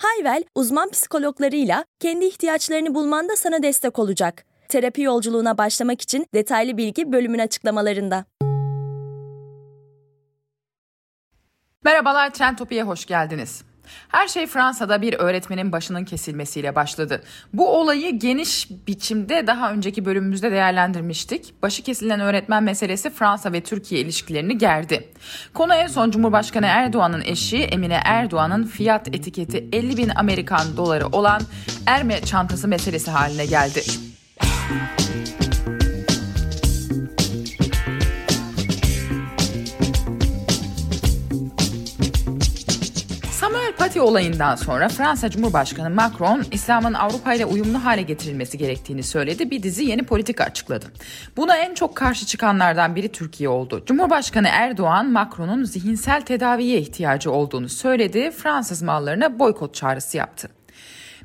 [0.00, 4.44] Hayvel, uzman psikologlarıyla kendi ihtiyaçlarını bulmanda sana destek olacak.
[4.68, 8.24] Terapi yolculuğuna başlamak için detaylı bilgi bölümün açıklamalarında.
[11.84, 13.64] Merhabalar Trendtopi'ye hoş geldiniz.
[14.08, 17.22] Her şey Fransa'da bir öğretmenin başının kesilmesiyle başladı.
[17.52, 21.62] Bu olayı geniş biçimde daha önceki bölümümüzde değerlendirmiştik.
[21.62, 25.08] Başı kesilen öğretmen meselesi Fransa ve Türkiye ilişkilerini gerdi.
[25.54, 31.42] Konu en son Cumhurbaşkanı Erdoğan'ın eşi Emine Erdoğan'ın fiyat etiketi 50 bin Amerikan doları olan
[31.86, 33.82] Erme çantası meselesi haline geldi.
[43.90, 49.50] Paty olayından sonra Fransa Cumhurbaşkanı Macron, İslam'ın Avrupa ile uyumlu hale getirilmesi gerektiğini söyledi.
[49.50, 50.86] Bir dizi yeni politika açıkladı.
[51.36, 53.82] Buna en çok karşı çıkanlardan biri Türkiye oldu.
[53.86, 58.30] Cumhurbaşkanı Erdoğan, Macron'un zihinsel tedaviye ihtiyacı olduğunu söyledi.
[58.30, 60.48] Fransız mallarına boykot çağrısı yaptı.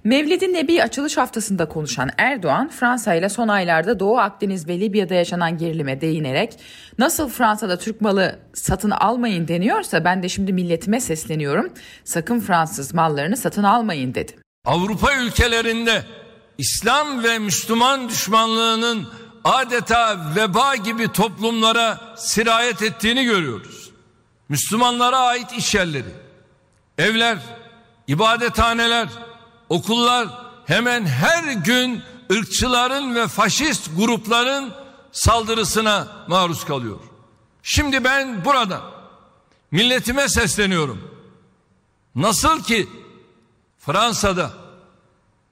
[0.06, 5.58] Mevlid-i Nebi açılış haftasında konuşan Erdoğan, Fransa ile son aylarda Doğu Akdeniz ve Libya'da yaşanan
[5.58, 6.60] gerilime değinerek
[6.98, 11.74] nasıl Fransa'da Türk malı satın almayın deniyorsa ben de şimdi milletime sesleniyorum.
[12.04, 14.36] Sakın Fransız mallarını satın almayın dedi.
[14.66, 16.04] Avrupa ülkelerinde
[16.58, 19.08] İslam ve Müslüman düşmanlığının
[19.44, 23.92] adeta veba gibi toplumlara sirayet ettiğini görüyoruz.
[24.50, 26.12] Müslümanlara ait iş yerleri,
[26.98, 27.38] evler,
[28.08, 29.08] ibadethaneler,
[29.70, 30.28] okullar
[30.66, 34.74] hemen her gün ırkçıların ve faşist grupların
[35.12, 37.00] saldırısına maruz kalıyor.
[37.64, 38.82] Şimdi ben burada
[39.72, 41.12] milletime sesleniyorum.
[42.16, 42.90] Nasıl ki
[43.80, 44.52] Fransa'da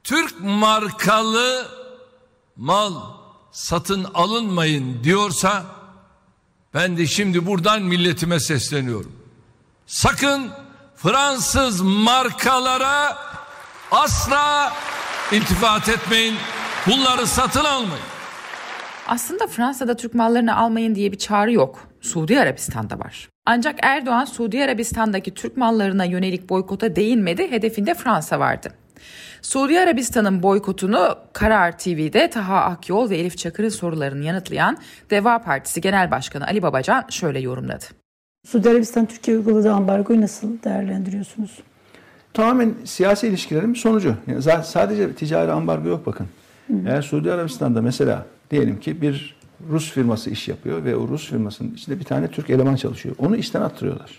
[0.03, 1.67] Türk markalı
[2.55, 2.93] mal
[3.51, 5.65] satın alınmayın diyorsa
[6.73, 9.11] ben de şimdi buradan milletime sesleniyorum.
[9.87, 10.51] Sakın
[10.95, 13.17] Fransız markalara
[13.93, 14.73] asla
[15.31, 16.35] iltifat etmeyin.
[16.87, 18.05] Bunları satın almayın.
[19.07, 21.79] Aslında Fransa'da Türk mallarını almayın diye bir çağrı yok.
[22.01, 23.29] Suudi Arabistan'da var.
[23.45, 28.73] Ancak Erdoğan Suudi Arabistan'daki Türk mallarına yönelik boykota değinmedi, hedefinde Fransa vardı.
[29.41, 34.77] Suudi Arabistan'ın boykotunu Karar TV'de Taha Akyol ve Elif Çakır'ın sorularını yanıtlayan
[35.09, 37.85] Deva Partisi Genel Başkanı Ali Babacan şöyle yorumladı.
[38.47, 41.59] Suudi Arabistan Türkiye uyguladığı ambargoyu nasıl değerlendiriyorsunuz?
[42.33, 44.15] Tamamen siyasi ilişkilerin bir sonucu.
[44.27, 46.27] Yani sadece ticari ambargo yok bakın.
[46.67, 46.73] Hı.
[46.87, 49.35] Eğer Suudi Arabistan'da mesela diyelim ki bir
[49.69, 53.15] Rus firması iş yapıyor ve o Rus firmasının içinde bir tane Türk eleman çalışıyor.
[53.17, 54.11] Onu işten attırıyorlar.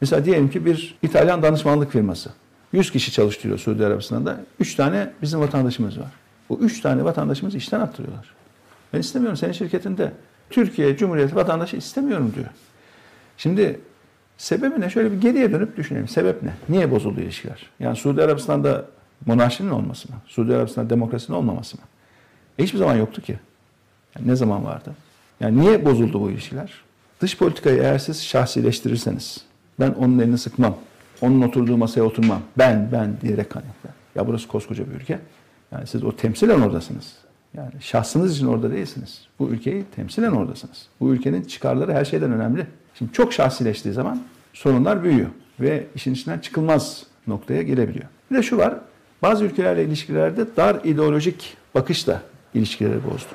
[0.00, 2.30] Mesela diyelim ki bir İtalyan danışmanlık firması.
[2.72, 4.40] 100 kişi çalıştırıyor Suudi Arabistan'da.
[4.60, 6.12] 3 tane bizim vatandaşımız var.
[6.48, 8.34] Bu 3 tane vatandaşımızı işten attırıyorlar.
[8.92, 10.12] Ben istemiyorum senin şirketinde
[10.50, 12.46] Türkiye Cumhuriyeti vatandaşı istemiyorum diyor.
[13.36, 13.80] Şimdi
[14.38, 14.90] sebebi ne?
[14.90, 16.08] Şöyle bir geriye dönüp düşünelim.
[16.08, 16.50] Sebep ne?
[16.68, 17.70] Niye bozuldu ilişkiler?
[17.80, 18.84] Yani Suudi Arabistan'da
[19.26, 20.16] monarşinin olması mı?
[20.26, 21.82] Suudi Arabistan'da demokrasinin olmaması mı?
[22.58, 23.38] E hiçbir zaman yoktu ki.
[24.16, 24.94] Yani ne zaman vardı?
[25.40, 26.72] Yani niye bozuldu bu ilişkiler?
[27.20, 29.44] Dış politikayı eğer siz şahsileştirirseniz,
[29.80, 30.76] ben onun elini sıkmam,
[31.20, 33.92] onun oturduğu masaya oturmam, ben, ben diyerek kaynaklar.
[34.14, 35.18] Ya burası koskoca bir ülke.
[35.72, 37.14] Yani siz o temsilen oradasınız.
[37.54, 39.20] Yani şahsınız için orada değilsiniz.
[39.38, 40.86] Bu ülkeyi temsilen oradasınız.
[41.00, 42.66] Bu ülkenin çıkarları her şeyden önemli.
[42.98, 44.22] Şimdi çok şahsileştiği zaman
[44.52, 45.28] sorunlar büyüyor
[45.60, 48.04] ve işin içinden çıkılmaz noktaya gelebiliyor.
[48.30, 48.74] Bir de şu var,
[49.22, 52.22] bazı ülkelerle ilişkilerde dar ideolojik bakışla
[52.54, 53.28] ilişkileri bozdu.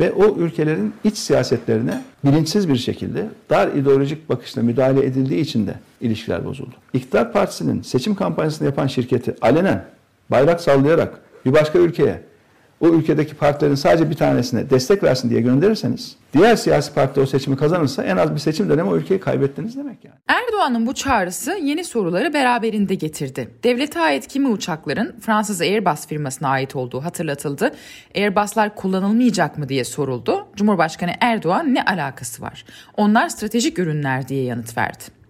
[0.00, 5.74] Ve o ülkelerin iç siyasetlerine bilinçsiz bir şekilde dar ideolojik bakışla müdahale edildiği için de
[6.00, 6.74] ilişkiler bozuldu.
[6.92, 9.84] İktidar Partisi'nin seçim kampanyasını yapan şirketi alenen
[10.30, 12.22] bayrak sallayarak bir başka ülkeye
[12.82, 17.56] o ülkedeki partilerin sadece bir tanesine destek versin diye gönderirseniz diğer siyasi parti o seçimi
[17.56, 20.14] kazanırsa en az bir seçim dönemi o ülkeyi kaybettiniz demek yani.
[20.28, 23.48] Erdoğan'ın bu çağrısı yeni soruları beraberinde getirdi.
[23.64, 27.70] Devlete ait kimi uçakların Fransız Airbus firmasına ait olduğu hatırlatıldı.
[28.16, 30.46] Airbus'lar kullanılmayacak mı diye soruldu.
[30.56, 32.64] Cumhurbaşkanı Erdoğan ne alakası var?
[32.96, 35.21] Onlar stratejik ürünler diye yanıt verdi.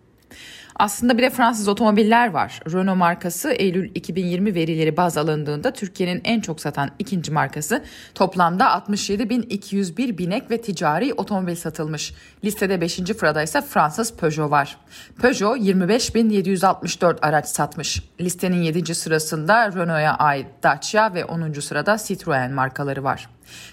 [0.83, 2.61] Aslında bir de Fransız otomobiller var.
[2.73, 7.85] Renault markası Eylül 2020 verileri baz alındığında Türkiye'nin en çok satan ikinci markası.
[8.15, 12.15] Toplamda 67.201 binek ve ticari otomobil satılmış.
[12.45, 12.93] Listede 5.
[12.93, 14.77] sırada ise Fransız Peugeot var.
[15.21, 18.03] Peugeot 25.764 araç satmış.
[18.21, 18.95] Listenin 7.
[18.95, 21.53] sırasında Renault'a ait Dacia ve 10.
[21.53, 23.29] sırada Citroën markaları var.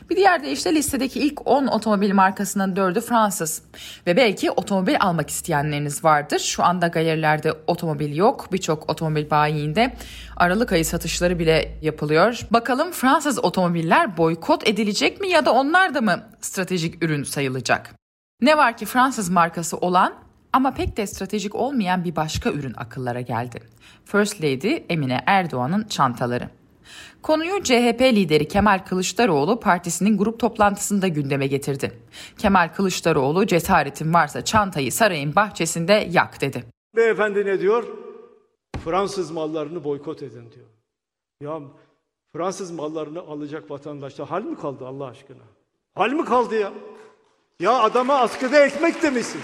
[0.10, 3.62] Bir diğer de işte listedeki ilk 10 otomobil markasının 4'ü Fransız.
[4.08, 6.40] Ve belki otomobil almak isteyenleriniz vardır.
[6.40, 8.48] Şu anda galerilerde otomobil yok.
[8.52, 9.94] Birçok otomobil bayiinde
[10.38, 12.40] Aralık ayı satışları bile yapılıyor.
[12.52, 17.96] Bakalım Fransız otomobiller boykot edilecek mi ya da onlar da mı stratejik ürün sayılacak?
[18.42, 20.14] Ne var ki Fransız markası olan
[20.54, 23.60] ama pek de stratejik olmayan bir başka ürün akıllara geldi.
[24.06, 26.50] First Lady Emine Erdoğan'ın çantaları.
[27.22, 31.92] Konuyu CHP lideri Kemal Kılıçdaroğlu partisinin grup toplantısında gündeme getirdi.
[32.38, 36.64] Kemal Kılıçdaroğlu cesaretin varsa çantayı sarayın bahçesinde yak dedi.
[36.96, 37.84] Beyefendi ne diyor?
[38.86, 40.68] Fransız mallarını boykot edin diyor.
[41.42, 41.62] Ya
[42.36, 45.44] Fransız mallarını alacak vatandaşta hal mi kaldı Allah aşkına?
[45.96, 46.74] Hal mi kaldı ya?
[47.60, 49.42] Ya adama askıda ekmek demişsin.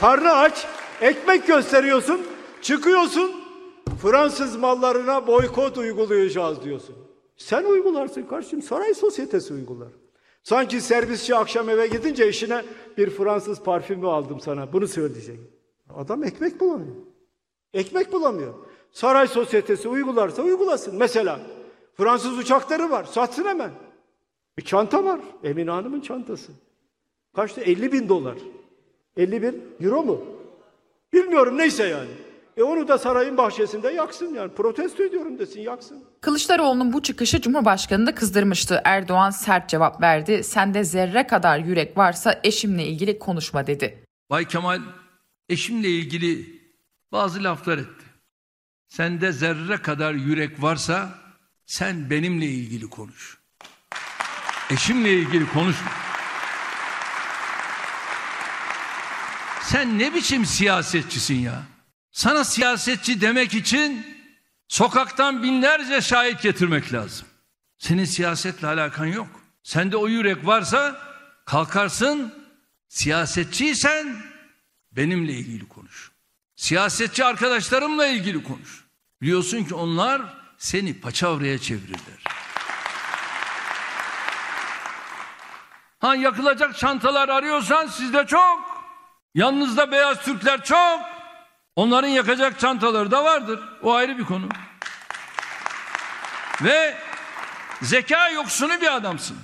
[0.00, 0.66] Karnı aç,
[1.00, 2.26] ekmek gösteriyorsun,
[2.62, 3.41] çıkıyorsun.
[4.02, 6.96] Fransız mallarına boykot uygulayacağız diyorsun.
[7.36, 8.62] Sen uygularsın kardeşim.
[8.62, 9.88] Saray sosyetesi uygular.
[10.42, 12.64] Sanki servisçi akşam eve gidince işine
[12.98, 14.72] bir Fransız parfümü aldım sana.
[14.72, 15.38] Bunu söyleyecek.
[15.94, 16.96] Adam ekmek bulamıyor.
[17.74, 18.54] Ekmek bulamıyor.
[18.92, 20.96] Saray sosyetesi uygularsa uygulasın.
[20.96, 21.40] Mesela
[21.96, 23.04] Fransız uçakları var.
[23.04, 23.70] Satsın hemen.
[24.58, 25.20] Bir çanta var.
[25.44, 26.52] Emine Hanım'ın çantası.
[27.36, 27.60] Kaçtı?
[27.60, 28.38] 50 bin dolar.
[29.16, 30.20] 50 bin euro mu?
[31.12, 32.31] Bilmiyorum neyse yani.
[32.56, 34.54] E onu da sarayın bahçesinde yaksın yani.
[34.54, 36.04] Protesto ediyorum desin yaksın.
[36.20, 38.80] Kılıçdaroğlu'nun bu çıkışı Cumhurbaşkanı'nı da kızdırmıştı.
[38.84, 40.44] Erdoğan sert cevap verdi.
[40.44, 44.04] Sende zerre kadar yürek varsa eşimle ilgili konuşma dedi.
[44.30, 44.80] Bay Kemal
[45.48, 46.60] eşimle ilgili
[47.12, 48.04] bazı laflar etti.
[48.88, 51.08] Sende zerre kadar yürek varsa
[51.66, 53.38] sen benimle ilgili konuş.
[54.70, 55.90] Eşimle ilgili konuşma.
[59.62, 61.62] Sen ne biçim siyasetçisin ya?
[62.12, 64.06] Sana siyasetçi demek için
[64.68, 67.26] sokaktan binlerce şahit getirmek lazım.
[67.78, 69.28] Senin siyasetle alakan yok.
[69.62, 71.00] Sende o yürek varsa
[71.44, 72.34] kalkarsın
[72.88, 74.22] siyasetçiysen
[74.92, 76.10] benimle ilgili konuş.
[76.56, 78.84] Siyasetçi arkadaşlarımla ilgili konuş.
[79.22, 80.22] Biliyorsun ki onlar
[80.58, 82.22] seni paçavraya çevirirler.
[85.98, 88.84] Ha yakılacak çantalar arıyorsan sizde çok.
[89.34, 91.11] Yanınızda beyaz Türkler çok.
[91.76, 93.60] Onların yakacak çantaları da vardır.
[93.82, 94.48] O ayrı bir konu.
[96.62, 96.96] Ve
[97.82, 99.36] zeka yoksunu bir adamsın.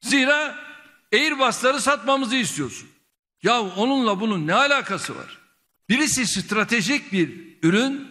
[0.00, 0.54] Zira
[1.12, 2.88] Airbus'ları satmamızı istiyorsun.
[3.42, 5.38] Ya onunla bunun ne alakası var?
[5.88, 8.08] Birisi stratejik bir ürün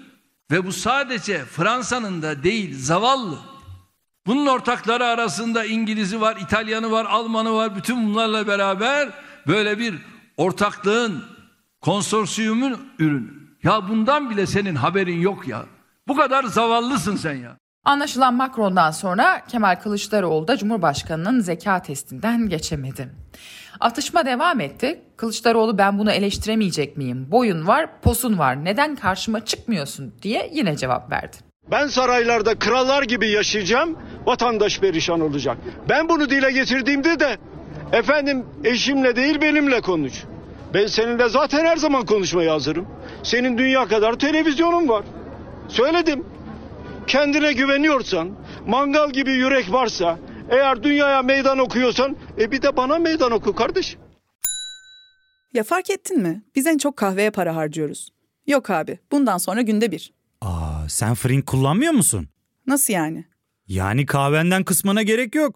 [0.51, 3.39] ve bu sadece Fransa'nın da değil zavallı.
[4.25, 7.75] Bunun ortakları arasında İngiliz'i var, İtalyanı var, Almanı var.
[7.75, 9.10] Bütün bunlarla beraber
[9.48, 9.95] böyle bir
[10.38, 11.25] ortaklığın,
[11.81, 13.43] konsorsiyumun ürünü.
[13.63, 15.65] Ya bundan bile senin haberin yok ya.
[16.07, 17.57] Bu kadar zavallısın sen ya.
[17.86, 23.10] Anlaşılan Macron'dan sonra Kemal Kılıçdaroğlu da Cumhurbaşkanı'nın zeka testinden geçemedi.
[23.80, 25.01] Atışma devam etti.
[25.18, 27.27] Kılıçdaroğlu ben bunu eleştiremeyecek miyim?
[27.31, 28.65] Boyun var, posun var.
[28.65, 31.38] Neden karşıma çıkmıyorsun diye yine cevap verdi.
[31.71, 35.57] Ben saraylarda krallar gibi yaşayacağım, vatandaş perişan olacak.
[35.89, 37.38] Ben bunu dile getirdiğimde de
[37.92, 40.13] efendim eşimle değil benimle konuş.
[40.74, 42.88] Ben seninle zaten her zaman konuşmaya hazırım.
[43.24, 45.06] Senin dünya kadar televizyonun var.
[45.68, 46.25] Söyledim.
[47.08, 48.32] Kendine güveniyorsan,
[48.68, 54.00] mangal gibi yürek varsa, eğer dünyaya meydan okuyorsan, e bir de bana meydan oku kardeşim.
[55.53, 56.44] Ya fark ettin mi?
[56.56, 58.10] Biz en çok kahveye para harcıyoruz.
[58.48, 60.13] Yok abi, bundan sonra günde bir.
[60.42, 62.27] Aa, sen Frink kullanmıyor musun?
[62.68, 63.25] Nasıl yani?
[63.68, 65.56] Yani kahvenden kısmına gerek yok.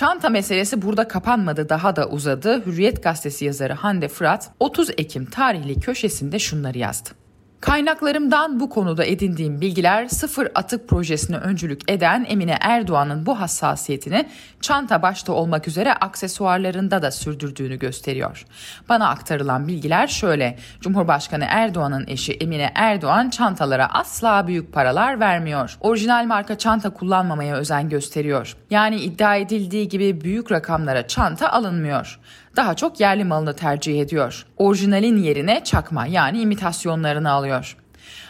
[0.00, 2.66] Çanta meselesi burada kapanmadı daha da uzadı.
[2.66, 7.19] Hürriyet gazetesi yazarı Hande Fırat 30 Ekim tarihli köşesinde şunları yazdı.
[7.60, 14.28] Kaynaklarımdan bu konuda edindiğim bilgiler sıfır atık projesine öncülük eden Emine Erdoğan'ın bu hassasiyetini
[14.60, 18.46] çanta başta olmak üzere aksesuarlarında da sürdürdüğünü gösteriyor.
[18.88, 20.58] Bana aktarılan bilgiler şöyle.
[20.80, 25.76] Cumhurbaşkanı Erdoğan'ın eşi Emine Erdoğan çantalara asla büyük paralar vermiyor.
[25.80, 28.56] Orijinal marka çanta kullanmamaya özen gösteriyor.
[28.70, 32.20] Yani iddia edildiği gibi büyük rakamlara çanta alınmıyor
[32.60, 34.46] daha çok yerli malını tercih ediyor.
[34.56, 37.76] Orijinalin yerine çakma yani imitasyonlarını alıyor.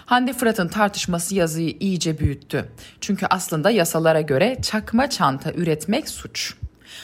[0.06, 2.72] Hande Fırat'ın tartışması yazıyı iyice büyüttü.
[3.00, 6.54] Çünkü aslında yasalara göre çakma çanta üretmek suç.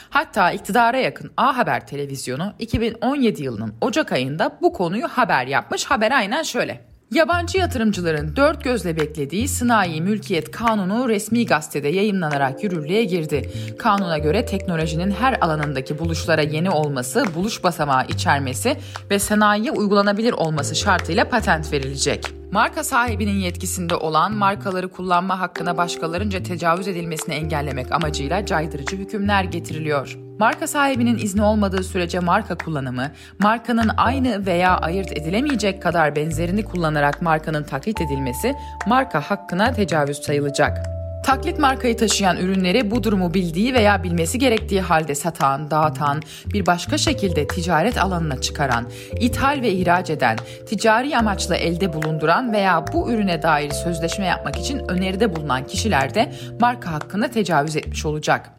[0.09, 5.85] Hatta iktidara yakın A Haber televizyonu 2017 yılının Ocak ayında bu konuyu haber yapmış.
[5.85, 6.96] Haber aynen şöyle.
[7.11, 13.51] Yabancı yatırımcıların dört gözle beklediği Sınai Mülkiyet Kanunu resmi gazetede yayınlanarak yürürlüğe girdi.
[13.79, 18.77] Kanuna göre teknolojinin her alanındaki buluşlara yeni olması, buluş basamağı içermesi
[19.11, 22.36] ve sanayiye uygulanabilir olması şartıyla patent verilecek.
[22.51, 30.17] Marka sahibinin yetkisinde olan markaları kullanma hakkına başkalarınca tecavüz edilmesini engellemek amacıyla caydırıcı hükümler getiriliyor.
[30.39, 37.21] Marka sahibinin izni olmadığı sürece marka kullanımı, markanın aynı veya ayırt edilemeyecek kadar benzerini kullanarak
[37.21, 38.55] markanın taklit edilmesi
[38.87, 40.96] marka hakkına tecavüz sayılacak.
[41.27, 46.97] Taklit markayı taşıyan ürünleri bu durumu bildiği veya bilmesi gerektiği halde satan, dağıtan, bir başka
[46.97, 50.37] şekilde ticaret alanına çıkaran, ithal ve ihraç eden,
[50.69, 56.33] ticari amaçla elde bulunduran veya bu ürüne dair sözleşme yapmak için öneride bulunan kişiler de
[56.59, 58.51] marka hakkında tecavüz etmiş olacak.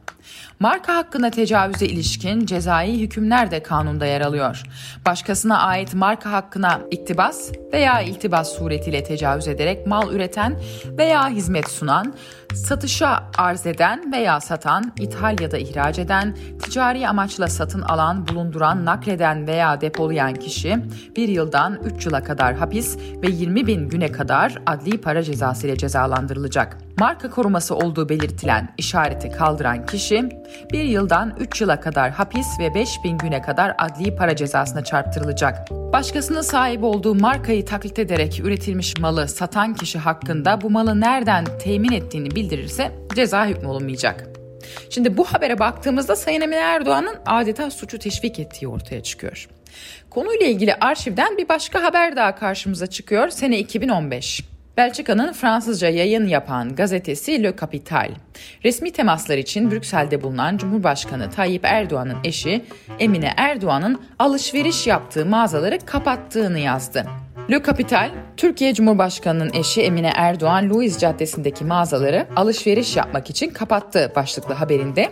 [0.61, 4.63] Marka hakkında tecavüze ilişkin cezai hükümler de kanunda yer alıyor.
[5.07, 10.61] Başkasına ait marka hakkına iktibas veya iltibas suretiyle tecavüz ederek mal üreten
[10.99, 12.15] veya hizmet sunan,
[12.55, 18.85] satışa arz eden veya satan, ithal ya da ihraç eden, ticari amaçla satın alan, bulunduran,
[18.85, 20.77] nakleden veya depolayan kişi
[21.17, 25.77] bir yıldan 3 yıla kadar hapis ve 20 bin güne kadar adli para cezası ile
[25.77, 26.79] cezalandırılacak.
[26.99, 30.29] Marka koruması olduğu belirtilen işareti kaldıran kişi
[30.73, 35.71] bir yıldan 3 yıla kadar hapis ve 5 bin güne kadar adli para cezasına çarptırılacak.
[35.93, 41.93] Başkasının sahip olduğu markayı taklit ederek üretilmiş malı satan kişi hakkında bu malı nereden temin
[41.93, 44.29] ettiğini bildirirse ceza hükmü olunmayacak.
[44.91, 49.49] Şimdi bu habere baktığımızda Sayın Emine Erdoğan'ın adeta suçu teşvik ettiği ortaya çıkıyor.
[50.11, 53.29] Konuyla ilgili arşivden bir başka haber daha karşımıza çıkıyor.
[53.29, 54.45] Sene 2015.
[54.79, 58.11] Belçika'nın Fransızca yayın yapan gazetesi Le Capital,
[58.65, 62.65] resmi temaslar için Brüksel'de bulunan Cumhurbaşkanı Tayyip Erdoğan'ın eşi
[62.99, 67.07] Emine Erdoğan'ın alışveriş yaptığı mağazaları kapattığını yazdı.
[67.51, 74.55] Le Capital, Türkiye Cumhurbaşkanı'nın eşi Emine Erdoğan Louis Caddesi'ndeki mağazaları alışveriş yapmak için kapattı başlıklı
[74.55, 75.09] haberinde.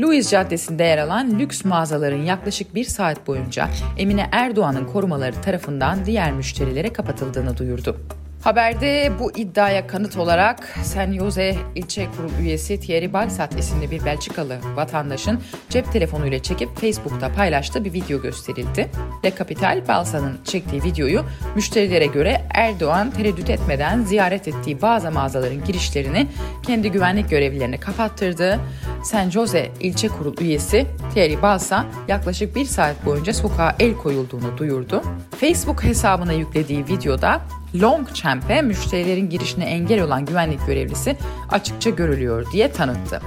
[0.00, 6.32] Louis Caddesi'nde yer alan lüks mağazaların yaklaşık bir saat boyunca Emine Erdoğan'ın korumaları tarafından diğer
[6.32, 7.96] müşterilere kapatıldığını duyurdu.
[8.42, 14.58] Haberde bu iddiaya kanıt olarak San Jose ilçe kurul üyesi Thierry Balsat isimli bir Belçikalı
[14.74, 18.90] vatandaşın cep telefonuyla çekip Facebook'ta paylaştığı bir video gösterildi.
[19.24, 26.26] Le Capital Balsat'ın çektiği videoyu müşterilere göre Erdoğan tereddüt etmeden ziyaret ettiği bazı mağazaların girişlerini
[26.66, 28.60] kendi güvenlik görevlilerine kapattırdı.
[29.04, 35.02] San Jose ilçe kurul üyesi Thierry Balsa yaklaşık bir saat boyunca sokağa el koyulduğunu duyurdu.
[35.40, 37.40] Facebook hesabına yüklediği videoda
[37.74, 41.16] Longchamp'e müşterilerin girişine engel olan güvenlik görevlisi
[41.50, 43.20] açıkça görülüyor diye tanıttı.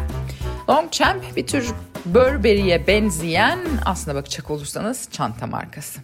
[0.69, 1.71] Longchamp bir tür
[2.05, 6.01] Burberry'e benzeyen aslına bakacak olursanız çanta markası.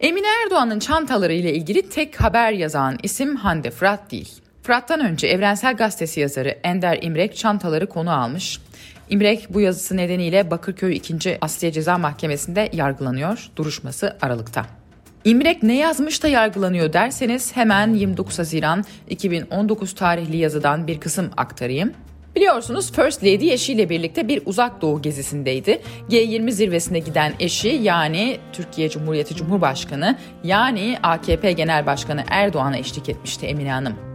[0.00, 4.30] Emine Erdoğan'ın çantaları ile ilgili tek haber yazan isim Hande Fırat değil.
[4.62, 8.60] Fırat'tan önce Evrensel Gazetesi yazarı Ender İmrek çantaları konu almış.
[9.10, 11.38] İmrek bu yazısı nedeniyle Bakırköy 2.
[11.40, 13.50] Asliye Ceza Mahkemesi'nde yargılanıyor.
[13.56, 14.81] Duruşması Aralık'ta.
[15.24, 21.92] İmrek ne yazmış da yargılanıyor derseniz hemen 29 Haziran 2019 tarihli yazıdan bir kısım aktarayım.
[22.36, 25.82] Biliyorsunuz First Lady eşiyle birlikte bir uzak doğu gezisindeydi.
[26.10, 33.46] G20 zirvesine giden eşi yani Türkiye Cumhuriyeti Cumhurbaşkanı yani AKP Genel Başkanı Erdoğan'a eşlik etmişti
[33.46, 34.11] Emine Hanım.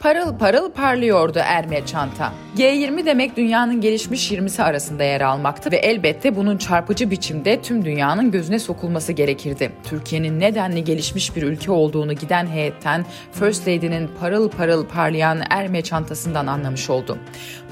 [0.00, 2.32] Parıl parıl parlıyordu Erme çanta.
[2.56, 8.30] G20 demek dünyanın gelişmiş 20'si arasında yer almaktı ve elbette bunun çarpıcı biçimde tüm dünyanın
[8.30, 9.72] gözüne sokulması gerekirdi.
[9.84, 16.46] Türkiye'nin nedenli gelişmiş bir ülke olduğunu giden heyetten First Lady'nin parıl parıl parlayan Erme çantasından
[16.46, 17.18] anlamış oldu.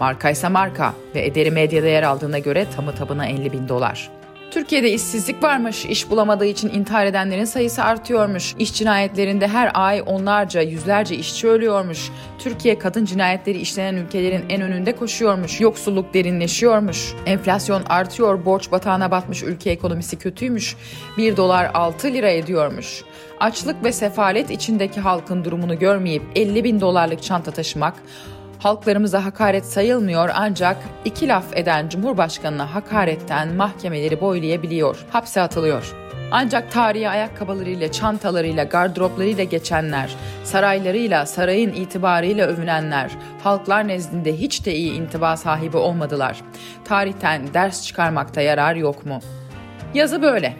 [0.00, 4.10] Marka ise marka ve Ederi Medya'da yer aldığına göre tamı tabına 50 bin dolar.
[4.56, 8.54] Türkiye'de işsizlik varmış, iş bulamadığı için intihar edenlerin sayısı artıyormuş.
[8.58, 12.10] İş cinayetlerinde her ay onlarca, yüzlerce işçi ölüyormuş.
[12.38, 15.60] Türkiye kadın cinayetleri işlenen ülkelerin en önünde koşuyormuş.
[15.60, 17.14] Yoksulluk derinleşiyormuş.
[17.26, 20.76] Enflasyon artıyor, borç batağına batmış ülke ekonomisi kötüymüş.
[21.18, 23.04] 1 dolar 6 lira ediyormuş.
[23.40, 27.94] Açlık ve sefalet içindeki halkın durumunu görmeyip 50 bin dolarlık çanta taşımak,
[28.58, 35.94] halklarımıza hakaret sayılmıyor ancak iki laf eden Cumhurbaşkanına hakaretten mahkemeleri boylayabiliyor, hapse atılıyor.
[36.30, 43.10] Ancak tarihi ayakkabılarıyla, çantalarıyla, gardıroplarıyla geçenler, saraylarıyla, sarayın itibarıyla övünenler,
[43.44, 46.40] halklar nezdinde hiç de iyi intiba sahibi olmadılar.
[46.84, 49.20] Tarihten ders çıkarmakta yarar yok mu?
[49.94, 50.56] Yazı böyle.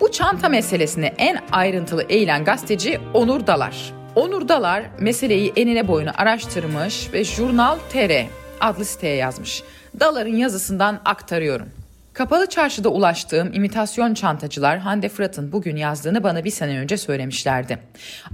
[0.00, 4.01] Bu çanta meselesini en ayrıntılı eğilen gazeteci Onur Dalar.
[4.16, 8.26] Onur Dalar meseleyi enine boyuna araştırmış ve Jurnal TR
[8.60, 9.62] adlı siteye yazmış.
[10.00, 11.68] Dalar'ın yazısından aktarıyorum.
[12.12, 17.78] Kapalı çarşıda ulaştığım imitasyon çantacılar Hande Fırat'ın bugün yazdığını bana bir sene önce söylemişlerdi.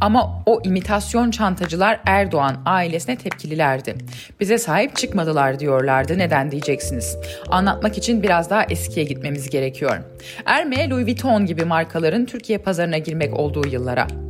[0.01, 3.95] Ama o imitasyon çantacılar Erdoğan ailesine tepkililerdi.
[4.41, 6.19] Bize sahip çıkmadılar diyorlardı.
[6.19, 7.17] Neden diyeceksiniz?
[7.49, 9.97] Anlatmak için biraz daha eskiye gitmemiz gerekiyor.
[10.47, 14.28] Erme, Louis Vuitton gibi markaların Türkiye pazarına girmek olduğu yıllara.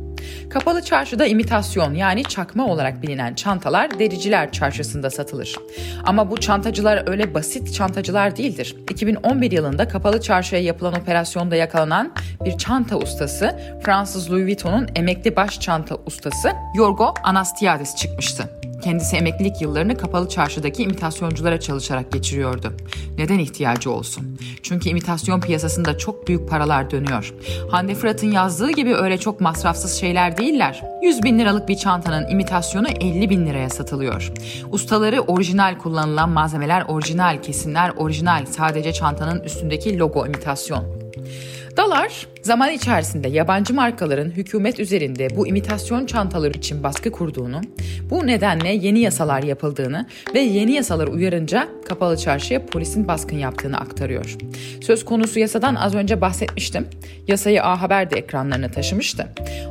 [0.49, 5.55] Kapalı çarşıda imitasyon yani çakma olarak bilinen çantalar dericiler çarşısında satılır.
[6.03, 8.75] Ama bu çantacılar öyle basit çantacılar değildir.
[8.89, 12.13] 2011 yılında kapalı çarşıya yapılan operasyonda yakalanan
[12.45, 18.58] bir çanta ustası Fransız Louis Vuitton'un emekli baş çanta ustası Yorgo Anastiades çıkmıştı.
[18.83, 22.73] Kendisi emeklilik yıllarını kapalı çarşıdaki imitasyonculara çalışarak geçiriyordu.
[23.17, 24.37] Neden ihtiyacı olsun?
[24.63, 27.33] Çünkü imitasyon piyasasında çok büyük paralar dönüyor.
[27.71, 30.83] Hande Fırat'ın yazdığı gibi öyle çok masrafsız şeyler değiller.
[31.03, 34.31] 100 bin liralık bir çantanın imitasyonu 50 bin liraya satılıyor.
[34.71, 40.98] Ustaları orijinal kullanılan malzemeler orijinal, kesimler orijinal, sadece çantanın üstündeki logo imitasyon.
[41.79, 47.61] Dalar zaman içerisinde yabancı markaların hükümet üzerinde bu imitasyon çantaları için baskı kurduğunu,
[48.09, 54.35] bu nedenle yeni yasalar yapıldığını ve yeni yasalar uyarınca kapalı çarşıya polisin baskın yaptığını aktarıyor.
[54.81, 56.87] Söz konusu yasadan az önce bahsetmiştim.
[57.27, 59.27] Yasayı A Haber de ekranlarına taşımıştı.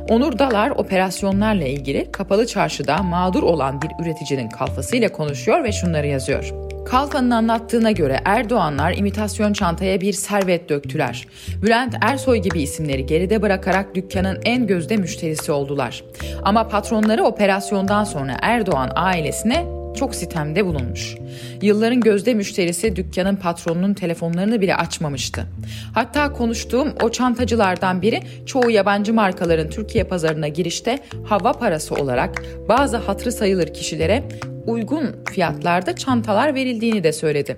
[0.09, 6.68] Onur Dalar operasyonlarla ilgili kapalı çarşıda mağdur olan bir üreticinin kalfasıyla konuşuyor ve şunları yazıyor.
[6.89, 11.27] Kalkan'ın anlattığına göre Erdoğanlar imitasyon çantaya bir servet döktüler.
[11.61, 16.03] Bülent Ersoy gibi isimleri geride bırakarak dükkanın en gözde müşterisi oldular.
[16.43, 21.15] Ama patronları operasyondan sonra Erdoğan ailesine çok sitemde bulunmuş.
[21.61, 25.45] Yılların gözde müşterisi dükkanın patronunun telefonlarını bile açmamıştı.
[25.93, 32.97] Hatta konuştuğum o çantacılardan biri çoğu yabancı markaların Türkiye pazarına girişte hava parası olarak bazı
[32.97, 34.23] hatırı sayılır kişilere
[34.67, 37.57] uygun fiyatlarda çantalar verildiğini de söyledi.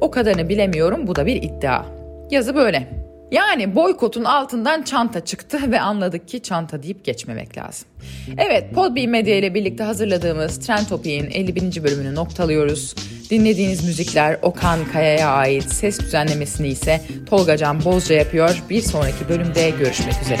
[0.00, 1.84] O kadarını bilemiyorum bu da bir iddia.
[2.30, 3.04] Yazı böyle.
[3.30, 7.88] Yani boykotun altından çanta çıktı ve anladık ki çanta deyip geçmemek lazım.
[8.38, 11.84] Evet Podbi Medya ile birlikte hazırladığımız Trend Topic'in 51.
[11.84, 12.94] bölümünü noktalıyoruz.
[13.30, 18.62] Dinlediğiniz müzikler Okan Kaya'ya ait ses düzenlemesini ise Tolga Can Bozca yapıyor.
[18.70, 20.40] Bir sonraki bölümde görüşmek üzere.